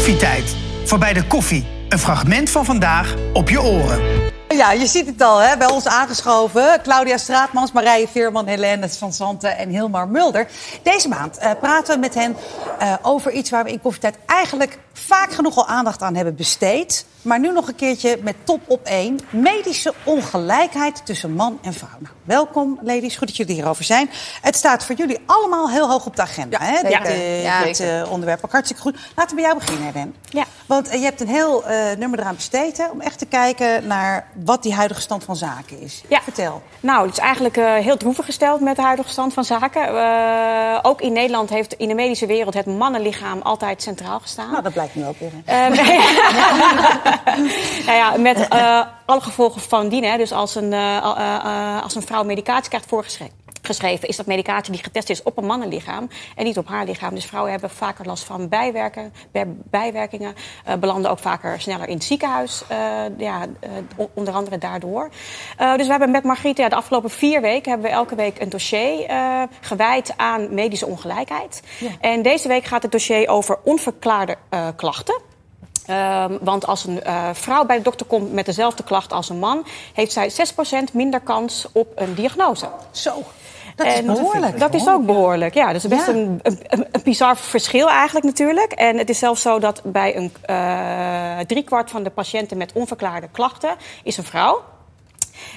[0.00, 0.56] Koffietijd.
[0.84, 1.64] Voorbij de koffie.
[1.88, 4.00] Een fragment van vandaag op je oren.
[4.56, 5.56] Ja, je ziet het al, hè?
[5.56, 6.80] bij ons aangeschoven.
[6.82, 10.48] Claudia Straatmans, Marije Veerman, Helene van Zanten en Hilmar Mulder.
[10.82, 12.36] Deze maand eh, praten we met hen
[12.78, 17.06] eh, over iets waar we in Koffietijd eigenlijk vaak genoeg al aandacht aan hebben besteed.
[17.22, 19.18] Maar nu nog een keertje met top op één.
[19.30, 21.98] Medische ongelijkheid tussen man en vrouw.
[21.98, 23.16] Nou, welkom, ladies.
[23.16, 24.10] Goed dat jullie hierover zijn.
[24.42, 26.58] Het staat voor jullie allemaal heel hoog op de agenda.
[26.60, 26.82] hè?
[26.82, 27.08] Dit, ja.
[27.42, 28.96] Ja, dit eh, onderwerp ook hartstikke goed.
[29.16, 30.14] Laten we bij jou beginnen, Ren.
[30.28, 30.44] Ja.
[30.70, 33.86] Want eh, je hebt een heel eh, nummer eraan besteed hè, om echt te kijken
[33.86, 36.02] naar wat die huidige stand van zaken is.
[36.08, 36.20] Ja.
[36.22, 36.62] Vertel.
[36.80, 40.84] Nou, het is eigenlijk eh, heel droevig gesteld met de huidige stand van zaken.
[40.84, 44.50] Ook in Nederland heeft in de medische wereld het mannenlichaam altijd centraal gestaan.
[44.50, 45.30] Nou, dat blijkt nu ook weer.
[45.44, 45.68] hè.
[45.68, 45.76] Eh,
[47.86, 48.48] nou ja, met
[49.04, 50.04] alle gevolgen van dien.
[50.04, 50.16] Hè.
[50.16, 50.74] Dus als een,
[51.82, 53.34] als een vrouw medicatie krijgt voorgeschreven.
[53.70, 57.14] Geschreven is dat medicatie die getest is op een mannenlichaam en niet op haar lichaam.
[57.14, 59.12] Dus vrouwen hebben vaker last van bijwerken,
[59.70, 60.34] bijwerkingen.
[60.64, 62.62] eh, belanden ook vaker sneller in het ziekenhuis.
[62.68, 62.78] eh,
[63.16, 63.70] ja, eh,
[64.14, 65.10] onder andere daardoor.
[65.56, 68.48] Dus we hebben met Margriet ja, de afgelopen vier weken hebben we elke week een
[68.48, 69.06] dossier
[69.60, 71.62] gewijd aan medische ongelijkheid.
[72.00, 74.36] En deze week gaat het dossier over onverklaarde
[74.76, 75.20] klachten.
[75.86, 77.00] Ehm, want als een
[77.32, 81.20] vrouw bij de dokter komt met dezelfde klacht als een man, heeft zij 6% minder
[81.20, 82.68] kans op een diagnose.
[82.90, 83.24] Zo,
[83.84, 84.58] dat is En behoorlijk.
[84.58, 85.66] Dat is ook behoorlijk, ja.
[85.66, 86.12] Dat is best Ja.
[86.12, 88.72] een, een, een, bizar verschil eigenlijk natuurlijk.
[88.72, 93.28] En het is zelfs zo dat bij een eh driekwart van de patiënten met onverklaarde
[93.32, 94.62] klachten is een vrouw.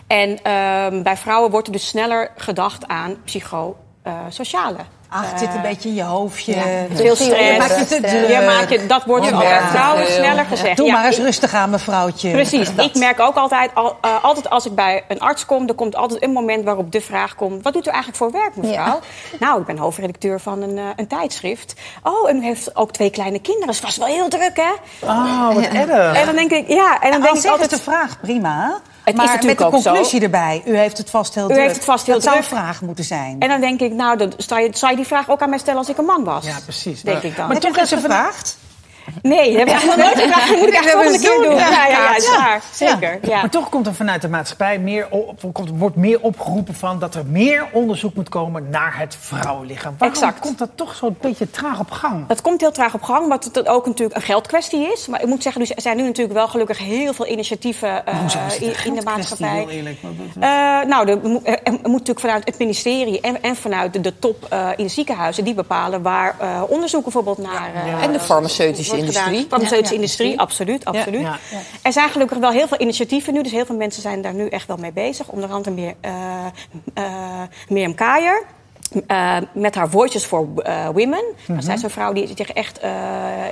[0.08, 4.80] En ehm, bij vrouwen wordt er dus sneller gedacht aan psychosociale.
[5.14, 6.54] Ach, het zit een beetje in je hoofdje.
[6.94, 7.52] Veel stress.
[7.52, 8.28] Je maakt je te druk.
[8.30, 10.16] Ja, maak je, dat wordt vrouwen veel.
[10.24, 10.78] sneller gezegd.
[10.78, 12.32] Doe Ja, maar eens ik- rustig aan, mevrouwtje.
[12.32, 12.76] Precies.
[12.76, 12.86] Dat.
[12.86, 15.96] Ik merk ook altijd, al, eh, altijd als ik bij een arts kom, er komt
[15.96, 19.00] altijd een moment waarop de vraag komt: wat doet u eigenlijk voor werk, mevrouw?
[19.40, 21.74] Nou, ik ben hoofdredacteur van een, eh, een tijdschrift.
[22.04, 23.66] Oh, en u heeft ook twee kleine kinderen.
[23.68, 24.72] Dat is vast wel heel druk, hè?
[25.08, 26.16] Oh, wat erg.
[26.18, 27.70] En dan denk ik, ja, en dan denk ik altijd.
[27.70, 28.82] de vraag prima.
[29.04, 29.90] Het is maar natuurlijk met de ook zo.
[29.92, 30.62] conclusie erbij.
[30.66, 31.60] U heeft het vast heel U druk.
[31.62, 33.36] heeft het vast heel dat zou een vraag moeten zijn.
[33.40, 35.60] En dan denk ik, nou, dan zou je, zou je die vraag ook aan mij
[35.60, 36.46] stellen als ik een man was.
[36.46, 37.02] Ja, precies.
[37.02, 37.46] Denk Maar- ik dan.
[37.48, 38.58] maar je toch dat is er van- gevraagd?
[39.22, 40.50] Nee, dat heb ik nog nooit gevraagd.
[40.50, 41.56] Dat moet ik echt volgende keer doen.
[41.56, 42.62] Ja, ja, is waar.
[42.74, 43.20] Zeker.
[43.22, 43.40] Ja.
[43.42, 47.16] Maar toch komt er vanuit de maatschappij meer op, komt, wordt meer opgeroepen van dat
[47.16, 49.96] er meer onderzoek moet komen naar het vrouwenlichaam.
[49.98, 50.40] Waarom Exact.
[50.40, 52.28] komt dat toch zo'n beetje traag op gang?
[52.28, 55.08] Dat komt heel traag op gang, omdat het ook natuurlijk een geldkwestie is.
[55.08, 58.14] Maar ik moet zeggen, dus er zijn nu natuurlijk wel gelukkig heel veel initiatieven eh,
[58.22, 59.50] een in, in de geldkwestie, maatschappij.
[59.58, 59.98] heel eerlijk?
[60.02, 60.50] Wat- wat- Eh,
[60.90, 64.46] nou, er moet, er moet natuurlijk vanuit het ministerie en, en vanuit de, de top
[64.50, 65.44] eh, in de ziekenhuizen...
[65.44, 67.72] die bepalen waar eh, onderzoek bijvoorbeeld naar...
[68.02, 69.26] En de farmaceutische wordt gedaan.
[69.26, 69.50] industrie.
[69.50, 70.86] Farmaceutische industrie, absoluut.
[70.86, 71.28] absoluut.
[71.82, 73.44] Er zijn gelukkig wel heel veel initiatieven nu.
[73.44, 75.28] Dus heel veel mensen zijn daar nu echt wel mee bezig.
[75.28, 76.12] Onder andere meer, eh
[76.94, 78.44] eh, Mirjam Kaaier.
[79.08, 80.48] eh, met haar Voices for
[80.94, 81.24] Women.
[81.48, 81.62] Mhm.
[81.62, 82.80] Zij is een vrouw die zich echt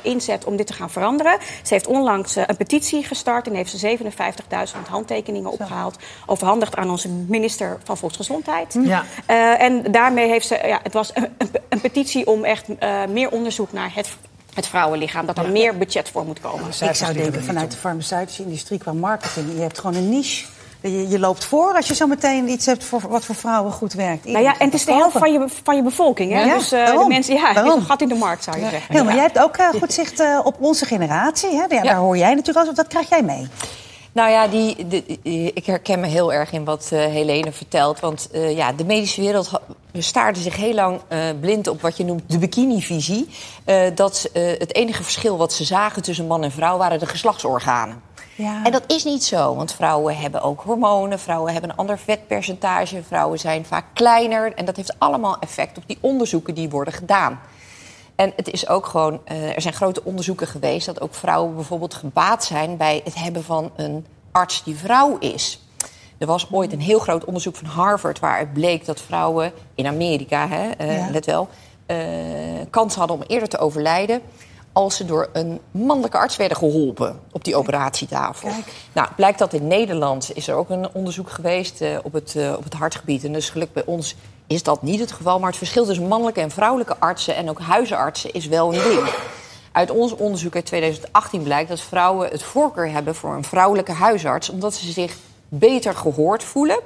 [0.02, 1.38] inzet om dit te gaan veranderen.
[1.64, 5.98] Ze heeft onlangs een petitie gestart en heeft ze 57.000 handtekeningen opgehaald.
[6.26, 8.78] Overhandigd aan onze minister van Volksgezondheid.
[8.84, 9.04] Ja.
[9.26, 12.68] Eh, en daarmee heeft ze, ja, het was een, een, een petitie om echt
[13.10, 14.18] meer onderzoek naar het,
[14.54, 15.26] het vrouwenlichaam.
[15.26, 16.68] Dat er meer budget voor moet komen.
[16.90, 19.46] Ik zou denken vanuit de farmaceutische industrie qua marketing.
[19.56, 20.46] Je hebt gewoon een niche.
[20.82, 23.94] Je, je loopt voor als je zo meteen iets hebt voor wat voor vrouwen goed
[23.94, 24.26] werkt.
[24.26, 26.32] Nou ja, en het is de helft van je, van je bevolking.
[26.34, 26.44] Hè?
[26.44, 27.80] Ja, dus eh, de mensen, ja, het is Daarom.
[27.80, 28.96] een gat in de markt, zou je zeggen.
[28.96, 31.50] Ja, maar jij hebt ook eh, goed zicht eh, op onze generatie.
[31.50, 31.66] Hè?
[31.70, 33.48] Ja, Daar hoor jij natuurlijk als, dat krijg jij mee.
[34.12, 38.00] Nou ja, die, de- die- ik herken me heel erg in wat eh, Helene vertelt.
[38.00, 39.52] Want eh, ja, de medische wereld
[39.94, 43.28] ha- staarde zich heel lang eh, blind op wat je noemt de bikini-visie.
[43.66, 47.06] Eh, dat eh, het enige verschil wat ze zagen tussen man en vrouw waren de
[47.06, 48.02] geslachtsorganen.
[48.36, 48.64] Ja.
[48.64, 53.04] En dat is niet zo, want vrouwen hebben ook hormonen, vrouwen hebben een ander vetpercentage,
[53.04, 54.54] vrouwen zijn vaak kleiner.
[54.54, 57.40] En dat heeft allemaal effect op die onderzoeken die worden gedaan.
[58.16, 62.44] En het is ook gewoon, er zijn grote onderzoeken geweest dat ook vrouwen bijvoorbeeld gebaat
[62.44, 65.61] zijn bij het hebben van een arts die vrouw is.
[66.22, 70.48] Er was ooit een heel groot onderzoek van Harvard waaruit bleek dat vrouwen in Amerika,
[70.48, 71.08] hè, eh, Ja.
[71.12, 71.50] let wel,
[71.86, 71.98] eh,
[72.70, 74.22] kans hadden om eerder te overlijden
[74.72, 78.50] als ze door een mannelijke arts werden geholpen op die operatietafel.
[78.50, 78.74] Kijk.
[78.94, 82.64] Nou, blijkt dat in Nederland is er ook een onderzoek geweest eh, op, het, op
[82.64, 83.24] het hartgebied.
[83.24, 84.16] En dus gelukkig bij ons
[84.48, 85.40] is dat niet het geval.
[85.40, 89.10] Maar het verschil tussen mannelijke en vrouwelijke artsen en ook huisartsen is wel een ding.
[89.72, 94.50] Uit ons onderzoek uit 2018 blijkt dat vrouwen het voorkeur hebben voor een vrouwelijke huisarts,
[94.50, 95.16] omdat ze zich
[95.54, 96.80] beter gehoord voelen.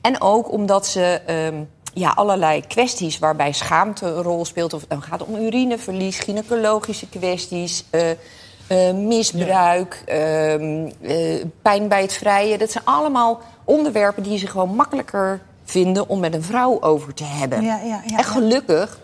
[0.00, 1.62] En ook omdat ze ehm,
[1.94, 4.72] ja, allerlei kwesties waarbij schaamte een rol speelt.
[4.72, 12.02] Of het dan gaat om urineverlies, gynaecologische kwesties, eh, eh, misbruik, ehm, eh, pijn bij
[12.02, 12.58] het vrijen.
[12.58, 17.24] Dat zijn allemaal onderwerpen die ze gewoon makkelijker vinden om met een vrouw over te
[17.24, 17.62] hebben.
[17.62, 18.98] Ja, ja, ja, en gelukkig,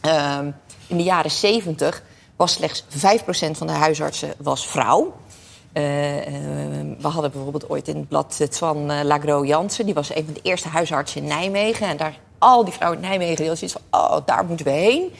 [0.00, 0.50] ehm,
[0.86, 2.02] in de jaren zeventig
[2.36, 5.12] was slechts 5% van de huisartsen was vrouw.
[5.74, 6.22] Uh, uh,
[6.98, 9.84] we hadden bijvoorbeeld ooit in het blad van uh, Lagro Jansen.
[9.84, 11.86] Die was een van de eerste huisartsen in Nijmegen.
[11.86, 14.00] En daar al die vrouwen in Nijmegen die hadden zoiets van...
[14.00, 15.12] oh, daar moeten we heen.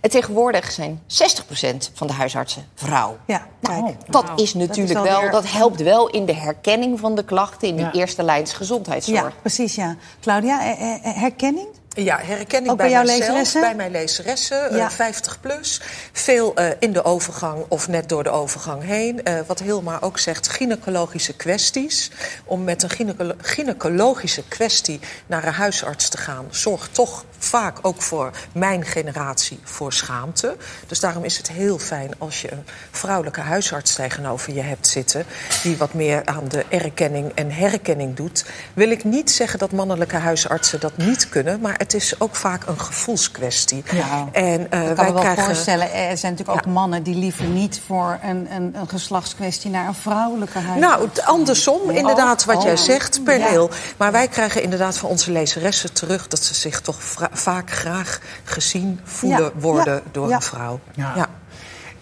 [0.00, 3.16] En tegenwoordig zijn 60% van de huisartsen vrouw.
[3.26, 5.30] Ja, nou, dat is natuurlijk dat is wel, weer...
[5.30, 7.92] dat helpt wel in de herkenning van de klachten in de Ja.
[7.92, 9.20] eerste lijns gezondheidszorg.
[9.20, 9.96] Ja, precies, ja.
[10.20, 11.66] Claudia, eh, eh, herkenning?
[11.94, 14.90] Ja, herkenning Ook bij, bij mijzelf, bij mijn lezeressen, eh, Ja.
[14.90, 15.80] 50 plus.
[16.12, 19.24] Veel eh, in de overgang of net door de overgang heen.
[19.24, 22.10] Eh, wat Hilma ook zegt, gynaecologische kwesties.
[22.44, 26.46] Om met een gynaecolo- gynaecologische kwestie naar een huisarts te gaan...
[26.50, 30.56] zorgt toch vaak ook voor mijn generatie voor schaamte.
[30.86, 35.24] Dus daarom is het heel fijn als je een vrouwelijke huisarts tegenover je hebt zitten...
[35.62, 38.44] die wat meer aan de erkenning en herkenning doet.
[38.74, 41.60] Wil ik niet zeggen dat mannelijke huisartsen dat niet kunnen...
[41.60, 43.82] maar het is ook vaak een gevoelskwestie.
[43.92, 44.28] Ja.
[44.32, 45.44] En, eh, Ik kan wij me wel krijgen...
[45.44, 46.70] voorstellen, er zijn natuurlijk Ja.
[46.70, 50.80] ook mannen die liever niet voor een, een, een geslachtskwestie naar een vrouwelijke huis.
[50.80, 52.78] Nou, andersom, inderdaad, wat jij oh.
[52.78, 53.46] zegt, per Ja.
[53.46, 53.70] heel.
[53.96, 56.28] Maar wij krijgen inderdaad van onze lezeressen terug...
[56.28, 56.96] dat ze zich toch
[57.32, 60.34] vaak graag gezien voelen Ja, worden ja, door ja.
[60.34, 60.80] een vrouw.
[60.94, 61.28] Ja.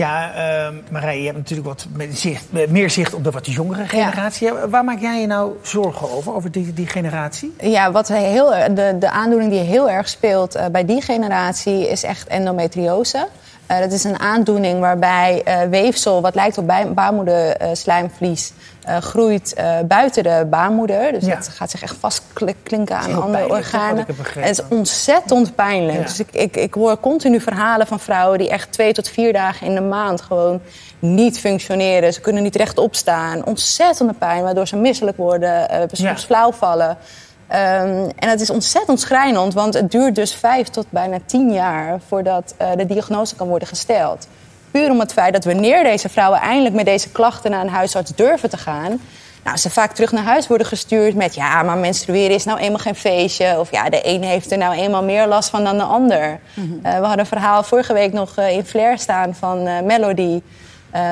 [0.00, 0.72] Ja.
[0.90, 4.46] Marije, je hebt natuurlijk wat meer zicht, meer zicht op de wat jongere generatie.
[4.46, 7.54] Ja, Waar maak jij je nou zorgen over, over die, die generatie?
[7.60, 12.02] Ja, wat heel, de, de aandoening die heel erg speelt eh, bij die generatie is
[12.02, 13.28] echt endometriose.
[13.70, 18.52] Eh, dat is een aandoening waarbij eh, weefsel, wat lijkt op baarmoederslijmvlies,
[18.82, 21.12] eh, groeit buiten de baarmoeder.
[21.12, 21.34] Dus Ja.
[21.34, 24.06] dat gaat zich echt vastklinken aan andere pijnlijk, organen.
[24.34, 25.98] En het is ontzettend pijnlijk.
[25.98, 26.04] Ja.
[26.04, 29.66] Dus ik, ik, ik hoor continu verhalen van vrouwen die echt twee tot vier dagen
[29.66, 30.60] in de maand gewoon
[30.98, 32.12] niet functioneren.
[32.12, 33.44] Ze kunnen niet rechtop staan.
[33.44, 36.16] Ontzettende pijn, waardoor ze misselijk worden, soms Ja.
[36.16, 36.96] flauw vallen.
[37.50, 42.00] Ehm, en het is ontzettend schrijnend, want het duurt dus vijf tot bijna tien jaar
[42.08, 44.28] voordat eh, de diagnose kan worden gesteld.
[44.70, 48.14] Puur om het feit dat wanneer deze vrouwen eindelijk met deze klachten naar een huisarts
[48.14, 49.00] durven te gaan,
[49.44, 52.78] nou, ze vaak terug naar huis worden gestuurd met ja, maar menstrueren is nou eenmaal
[52.78, 53.58] geen feestje.
[53.58, 56.40] Of ja, de een heeft er nou eenmaal meer last van dan de ander.
[56.54, 56.66] Mhm.
[56.82, 60.40] Eh, we hadden een verhaal vorige week nog eh, in Flair staan van Melody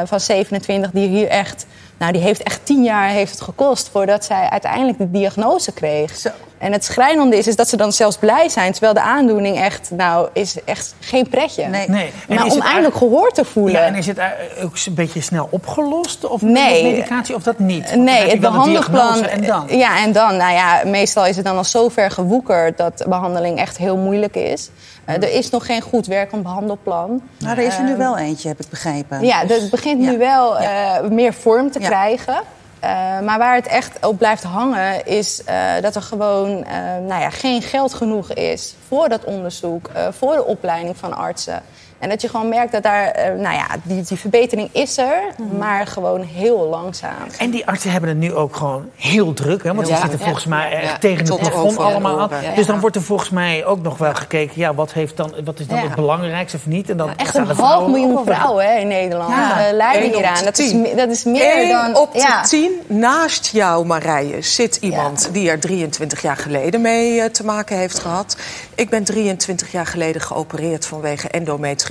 [0.04, 1.66] van 27, die hier echt,
[1.98, 6.16] nou, die heeft echt tien jaar heeft het gekost voordat zij uiteindelijk de diagnose kreeg.
[6.16, 6.28] Zo.
[6.58, 9.90] En het schrijnende is, is dat ze dan zelfs blij zijn, terwijl de aandoening echt,
[9.90, 11.66] nou, is echt geen pretje.
[11.66, 11.88] Nee.
[11.88, 12.12] Nee.
[12.28, 13.80] En Maar is om eindelijk gehoord te voelen.
[13.80, 14.18] Ja, en is het
[14.62, 16.26] ook een beetje snel opgelost?
[16.26, 16.82] Of Nee.
[16.82, 17.90] met medicatie of dat niet?
[17.90, 19.24] Want Nee, het behandelplan.
[19.24, 19.64] En dan?
[19.68, 20.36] Ja, en dan.
[20.36, 24.36] Nou ja, meestal is het dan al zo ver gewoekerd dat behandeling echt heel moeilijk
[24.36, 24.70] is.
[25.04, 27.22] Eh, er is nog geen goed werkend behandelplan.
[27.38, 29.24] Nou, er is er nu wel eentje, heb ik begrepen.
[29.24, 30.10] Ja, Dus- het begint ja.
[30.10, 31.87] nu wel eh, meer vorm te Ja.
[31.88, 32.40] Krijgen.
[32.80, 36.74] Eh, maar waar het echt op blijft hangen, is eh, dat er gewoon eh,
[37.06, 41.62] nou ja, geen geld genoeg is voor dat onderzoek, voor de opleiding van artsen.
[41.98, 45.22] En dat je gewoon merkt dat daar, eh, nou ja, die, die verbetering is er,
[45.36, 45.56] Mhm.
[45.56, 47.12] maar gewoon heel langzaam.
[47.38, 49.62] En die artsen hebben het nu ook gewoon heel druk.
[49.62, 49.74] Hè?
[49.74, 50.00] Want ze Ja.
[50.00, 50.98] zitten volgens mij echt Ja.
[50.98, 52.14] tegen het plafond allemaal.
[52.14, 52.28] oren.
[52.54, 52.72] Dus Ja.
[52.72, 54.52] dan wordt er volgens mij ook nog wel gekeken...
[54.60, 55.82] Ja, wat, heeft dan, wat is dan Ja.
[55.82, 56.90] het belangrijkste of niet?
[56.90, 59.66] En dan Echt een half miljoen vrouwen hè, in Nederland Ja.
[59.66, 60.44] eh, lijden hieraan.
[60.44, 61.96] Dat is, dat is meer Eén dan...
[61.96, 62.42] op de ja.
[62.42, 67.76] tien naast jou, Marije, zit iemand die er 23 jaar geleden mee eh, te maken
[67.76, 68.36] heeft gehad.
[68.74, 71.86] Ik ben 23 jaar geleden geopereerd vanwege endometriose.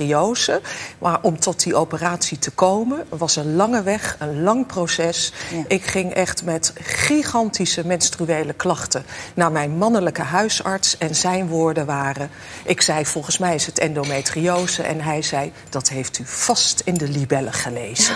[0.98, 5.32] Maar om tot die operatie te komen was een lange weg, een lang proces.
[5.52, 5.64] Ja.
[5.68, 10.98] Ik ging echt met gigantische menstruele klachten naar mijn mannelijke huisarts.
[10.98, 12.30] En zijn woorden waren:
[12.64, 14.82] Ik zei, volgens mij is het endometriose.
[14.82, 18.14] En hij zei: Dat heeft u vast in de libellen gelezen.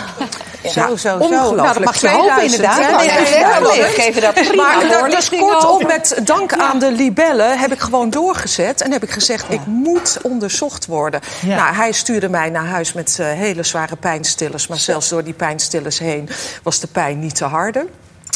[0.63, 1.17] Zo, zo, zo.
[1.17, 1.61] ongelooflijk.
[1.61, 3.03] Nou, dat mag je hopen 2000, inderdaad.
[3.05, 7.59] ja, Ja, nee, nee, geven daar prima Maar dus kortom, met dank aan de libellen
[7.59, 8.81] heb ik gewoon doorgezet.
[8.81, 11.19] En heb ik gezegd, ik moet onderzocht worden.
[11.45, 11.55] Ja.
[11.55, 14.67] Nou, hij stuurde mij naar huis met eh, hele zware pijnstillers.
[14.67, 16.29] Maar zelfs door die pijnstillers heen
[16.63, 17.87] was de pijn niet te harde.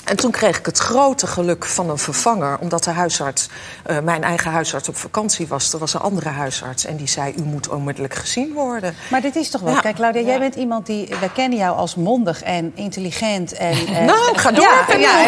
[0.08, 2.58] En toen kreeg ik het grote geluk van een vervanger.
[2.60, 3.50] Omdat de huisarts,
[3.86, 5.74] eh, mijn eigen huisarts, op vakantie was.
[5.74, 7.34] Er was een andere huisarts en die zei...
[7.38, 8.96] u moet onmiddellijk gezien worden.
[9.10, 9.74] Maar dit is toch wel...
[9.74, 9.80] Ja.
[9.80, 11.10] Kijk, Claudia, jij bent iemand die...
[11.20, 13.72] Wij kennen jou als mondig en intelligent en...
[13.88, 14.86] eh, Nou, ga door.
[15.00, 15.20] Ja,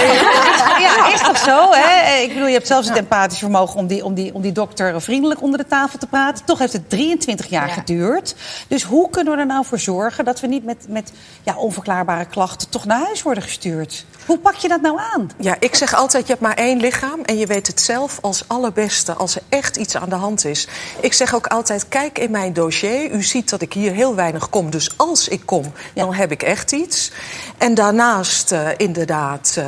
[0.80, 2.18] ja, is toch zo, hè?
[2.22, 3.80] Ik bedoel, je hebt zelfs het empathisch vermogen...
[3.80, 6.46] Om die, om, die, om die dokter vriendelijk onder de tafel te praten.
[6.46, 7.74] Toch heeft het 23 jaar Ja.
[7.74, 8.36] geduurd.
[8.68, 10.26] Dus hoe kunnen we er nou voor zorgen...
[10.26, 11.12] dat we niet met, met
[11.44, 14.06] ja, onverklaarbare klachten toch naar huis worden gestuurd?
[14.26, 15.30] Hoe pak je dat nou aan?
[15.38, 18.44] Ja, ik zeg altijd, je hebt maar één lichaam en je weet het zelf als
[18.48, 20.68] allerbeste als er echt iets aan de hand is.
[21.00, 23.12] Ik zeg ook altijd, kijk in mijn dossier.
[23.12, 26.44] U ziet dat ik hier heel weinig kom, dus als ik kom, dan heb ik
[26.44, 27.12] echt iets.
[27.58, 29.66] En daarnaast, eh, inderdaad, eh,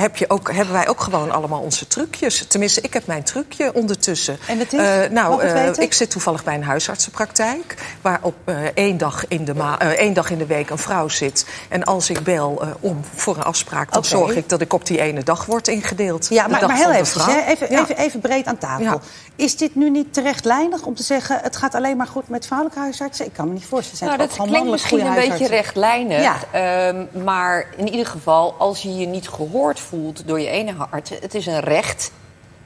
[0.00, 2.46] heb je ook, hebben wij ook gewoon allemaal onze trucjes.
[2.46, 4.38] Tenminste, ik heb mijn trucje ondertussen.
[4.46, 4.80] En dat is?
[4.80, 5.42] Eh, nou,
[5.76, 7.74] ik zit toevallig bij een huisartsenpraktijk...
[8.00, 8.34] waar op
[8.74, 9.54] één, dag in de
[9.96, 11.46] één dag in de week een vrouw zit.
[11.68, 13.92] En als ik bel om voor een afspraak...
[13.92, 14.08] dan Oké.
[14.18, 16.26] Zorg ik dat ik op die ene dag word ingedeeld.
[16.30, 17.34] Ja, maar, maar heel van de even, vrouw.
[17.34, 17.82] hè, even, Ja.
[17.82, 18.84] even, even breed aan tafel.
[18.84, 18.98] Ja.
[19.36, 21.38] Is dit nu niet terechtlijnig om te zeggen...
[21.42, 23.26] het gaat alleen maar goed met vrouwelijke huisartsen?
[23.26, 24.12] Ik kan me niet voorstellen.
[24.12, 26.44] Er Nou, zijn dat ook gewoon klinkt misschien een beetje rechtlijnig.
[26.52, 31.10] Ehm, maar in ieder geval, als je je niet gehoord voelt door je ene arts...
[31.20, 32.10] het is een recht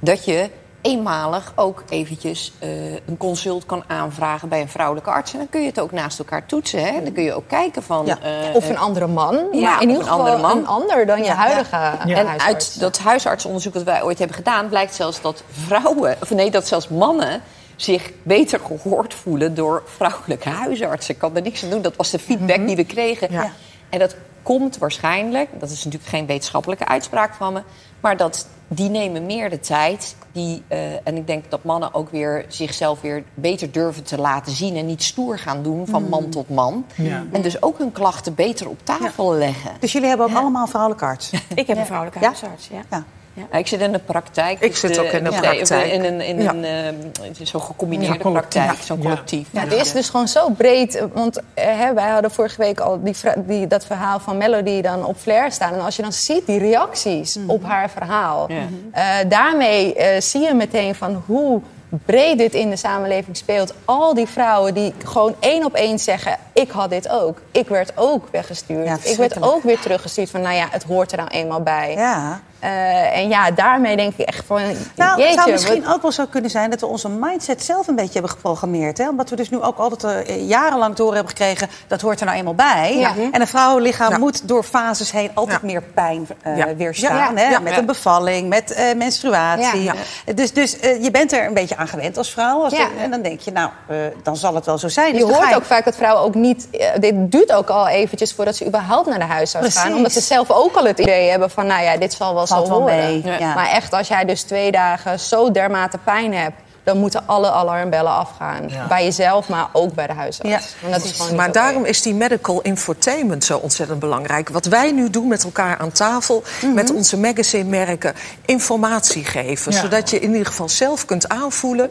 [0.00, 5.32] dat je eenmalig ook eventjes eh, een consult kan aanvragen bij een vrouwelijke arts.
[5.32, 6.84] En dan kun je het ook naast elkaar toetsen.
[6.84, 7.02] Hè?
[7.02, 8.06] Dan kun je ook kijken van...
[8.06, 8.18] Ja.
[8.22, 9.34] eh, Of een andere man.
[9.52, 10.58] Ja, maar in ieder een geval andere man.
[10.58, 11.76] een ander dan je Ja, huidige.
[11.76, 12.44] En huisarts.
[12.44, 16.66] uit dat huisartsonderzoek dat wij ooit hebben gedaan, blijkt zelfs dat vrouwen, of nee, dat
[16.66, 17.42] zelfs mannen
[17.76, 21.14] zich beter gehoord voelen door vrouwelijke huisartsen.
[21.14, 21.82] Ik kan er niks aan doen.
[21.82, 23.32] Dat was de feedback die we kregen.
[23.32, 23.52] Ja.
[23.88, 27.62] En dat komt waarschijnlijk, dat is natuurlijk geen wetenschappelijke uitspraak van me,
[28.00, 30.16] maar dat die nemen meer de tijd.
[30.32, 34.52] Die, eh, en ik denk dat mannen ook weer zichzelf weer beter durven te laten
[34.52, 36.84] zien en niet stoer gaan doen van man tot man.
[36.94, 37.24] Ja.
[37.32, 39.70] En dus ook hun klachten beter op tafel leggen.
[39.80, 41.30] Dus jullie hebben ook allemaal een vrouwelijke arts?
[41.54, 42.26] Ik heb een vrouwelijke Ja?
[42.26, 42.68] huisarts.
[42.90, 43.04] Ja.
[43.50, 43.58] Ja.
[43.58, 44.60] Ik zit in de praktijk.
[44.60, 45.92] Ik dus zit ook in de praktijk.
[45.92, 49.48] In een, in een eh, zo'n gecombineerde praktijk, zo'n collectief.
[49.50, 51.02] Ja, het is dus gewoon zo breed.
[51.12, 55.04] Want eh, hè, wij hadden vorige week al die, die, dat verhaal van Melody dan
[55.04, 55.72] op Flair staan.
[55.72, 58.46] En als je dan ziet die reacties op haar verhaal.
[58.48, 58.66] Ja.
[58.92, 61.60] eh, daarmee eh, zie je meteen van hoe
[62.04, 63.74] breed dit in de samenleving speelt.
[63.84, 66.38] Al die vrouwen die gewoon één op één zeggen...
[66.60, 67.38] ik had dit ook.
[67.52, 68.86] Ik werd ook weggestuurd.
[68.86, 70.40] Ja, ik werd ook weer teruggestuurd van...
[70.40, 71.94] nou ja, het hoort er nou eenmaal bij.
[71.96, 72.40] Ja.
[72.58, 74.60] Eh, en ja, daarmee denk ik echt van...
[74.96, 77.64] Nou, het jeetje, zou misschien wat- ook wel zo kunnen zijn dat we onze mindset
[77.64, 78.98] zelf een beetje hebben geprogrammeerd.
[78.98, 79.08] Hè?
[79.08, 81.68] Omdat we dus nu ook altijd eh, jarenlang te horen hebben gekregen...
[81.86, 82.96] dat hoort er nou eenmaal bij.
[82.98, 83.12] Ja.
[83.32, 84.18] En een vrouwenlichaam Ja.
[84.18, 85.66] moet door fases heen altijd Ja.
[85.66, 86.74] meer pijn eh, Ja.
[86.76, 87.16] weerstaan.
[87.16, 87.42] Ja.
[87.42, 87.48] Hè?
[87.48, 87.58] Ja.
[87.58, 87.78] Met Ja.
[87.78, 89.82] een bevalling, met eh, menstruatie.
[89.82, 89.94] Ja.
[90.34, 92.62] Dus, dus je bent er een beetje aan gewend als vrouw.
[92.62, 92.88] Als Ja.
[93.00, 95.12] en dan denk je, nou, eh, dan zal het wel zo zijn.
[95.12, 96.47] Dus Je dan hoort ook vaak dat vrouwen ook niet...
[96.56, 99.94] eh, dit duurt ook al eventjes voordat ze überhaupt naar de huisarts gaan.
[99.94, 101.66] Omdat ze zelf ook al het idee hebben van...
[101.66, 102.96] nou ja, dit zal wel Valt zo wel horen.
[102.96, 103.54] mee, ja.
[103.54, 106.60] Maar echt, als jij dus twee dagen zo dermate pijn hebt...
[106.88, 108.68] dan moeten alle alarmbellen afgaan.
[108.68, 108.86] Ja.
[108.86, 110.50] Bij jezelf, maar ook bij de huisarts.
[110.50, 110.60] Ja.
[110.80, 114.48] Want dat is gewoon Maar daarom is die medical infotainment zo ontzettend belangrijk.
[114.48, 116.42] Wat wij nu doen met elkaar aan tafel,
[116.74, 118.14] met onze magazine-merken,
[118.44, 119.72] informatie geven.
[119.72, 119.80] Ja.
[119.80, 121.90] Zodat je in ieder geval zelf kunt aanvoelen: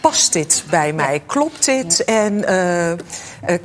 [0.00, 1.22] past dit bij mij?
[1.26, 2.04] Klopt dit?
[2.04, 2.98] En eh, eh,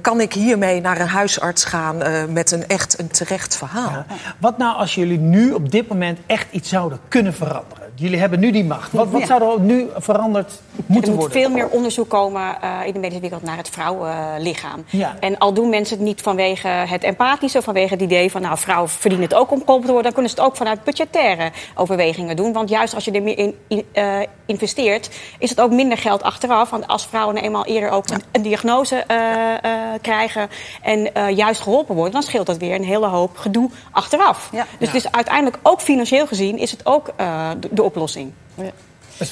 [0.02, 3.90] kan ik hiermee naar een huisarts gaan eh, met een echt een terecht verhaal?
[3.92, 4.06] Ja.
[4.40, 7.86] Wat nou als jullie nu op dit moment echt iets zouden kunnen veranderen?
[7.96, 8.92] Jullie hebben nu die macht.
[8.92, 9.28] Wat, wat Ja.
[9.28, 11.32] zou er nu veranderd Er moet worden?
[11.32, 14.86] veel meer onderzoek komen eh, in de medische wereld naar het vrouwenlichaam.
[14.90, 15.18] Ja.
[15.20, 18.90] En al doen mensen het niet vanwege het empathische, vanwege het idee van nou, vrouwen
[18.90, 22.36] verdienen het ook om geholpen te worden, dan kunnen ze het ook vanuit budgettaire overwegingen
[22.36, 22.54] doen.
[22.54, 25.10] Want juist als je er meer in, in, eh, investeert,
[25.40, 26.70] is het ook minder geld achteraf.
[26.70, 30.50] Want als vrouwen nou eenmaal eerder ook een, een diagnose eh, eh, krijgen
[30.82, 34.50] en eh, juist geholpen worden, dan scheelt dat weer een hele hoop gedoe achteraf.
[34.52, 34.66] Ja.
[34.80, 38.32] Dus, dus uiteindelijk ook financieel gezien is het ook eh, de, de oplossing.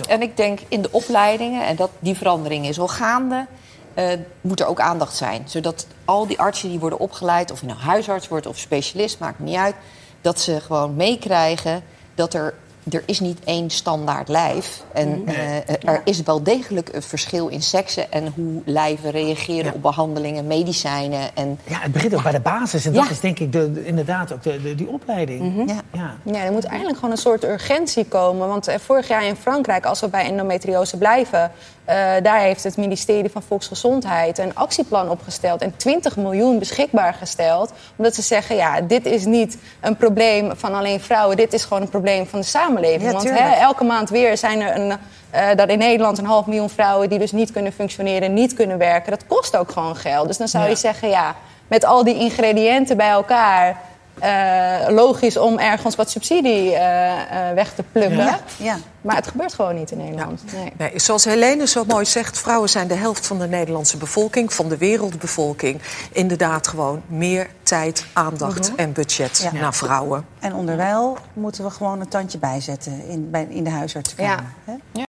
[0.08, 3.46] En ik denk in de opleidingen, en dat, die verandering is al gaande,
[3.94, 5.44] eh, moet er ook aandacht zijn.
[5.46, 9.40] Zodat al die artsen die worden opgeleid, of je nou huisarts wordt of specialist, maakt
[9.40, 9.76] niet uit,
[10.22, 11.84] dat ze gewoon meekrijgen
[12.16, 12.54] dat er.
[12.92, 14.84] Er is niet één standaard lijf.
[14.94, 15.56] En eh,
[15.90, 21.36] er is wel degelijk een verschil in seksen en hoe lijven reageren op behandelingen, medicijnen.
[21.36, 22.86] En Ja, het begint ook bij de basis.
[22.86, 25.64] En dat is denk ik de, de- inderdaad ook de, de- die opleiding.
[25.68, 25.82] ja.
[25.92, 26.16] Ja.
[26.34, 28.48] Ja, er moet eigenlijk gewoon een soort urgentie komen.
[28.48, 31.52] Want eh, vorig jaar in Frankrijk, als we bij endometriose blijven...
[31.86, 35.62] eh, daar heeft het ministerie van Volksgezondheid een actieplan opgesteld...
[35.62, 37.72] en 20 miljoen beschikbaar gesteld.
[37.96, 41.38] Omdat ze zeggen, ja, dit is niet een probleem van alleen vrouwen...
[41.38, 43.04] dit is gewoon een probleem van de samenleving.
[43.04, 44.98] Ja, Want hè, elke maand weer zijn er een,
[45.30, 47.10] eh, dat in Nederland een half miljoen vrouwen...
[47.10, 49.12] die dus niet kunnen functioneren, niet kunnen werken.
[49.12, 50.28] Dat kost ook gewoon geld.
[50.28, 50.70] Dus dan zou Ja.
[50.70, 51.36] je zeggen, ja,
[51.68, 53.78] met al die ingrediënten bij elkaar...
[54.20, 58.18] eh, logisch om ergens wat subsidie eh, eh, weg te plukken.
[58.18, 58.78] Ja, ja.
[59.02, 60.42] Maar het gebeurt gewoon niet in Nederland.
[60.54, 60.74] Nee.
[60.78, 64.70] Nee, zoals Helene zo mooi zegt, vrouwen zijn de helft van de Nederlandse bevolking, van
[64.70, 65.82] de wereldbevolking.
[66.12, 69.60] Inderdaad, gewoon meer tijd, aandacht en budget Ja.
[69.60, 70.26] naar vrouwen.
[70.40, 74.46] En onderwijl moeten we gewoon een tandje bijzetten in, bij, in de huisartsenkamer.
[74.66, 74.78] Ja.
[74.94, 75.06] hè?